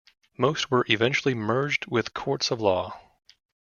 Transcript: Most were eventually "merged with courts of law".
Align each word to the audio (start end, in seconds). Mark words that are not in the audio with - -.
Most 0.35 0.71
were 0.71 0.83
eventually 0.89 1.35
"merged 1.35 1.85
with 1.85 2.15
courts 2.15 2.49
of 2.49 2.59
law". 2.59 2.99